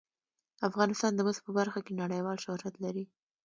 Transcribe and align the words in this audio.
افغانستان 0.67 1.11
د 1.15 1.19
مس 1.27 1.37
په 1.45 1.51
برخه 1.57 1.79
کې 1.85 1.93
نړیوال 2.01 2.37
شهرت 2.45 2.75
لري. 2.83 3.05